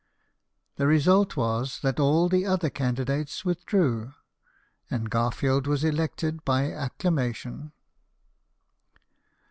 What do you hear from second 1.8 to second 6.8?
that all the other candidates withdrew, and Garfield was elected by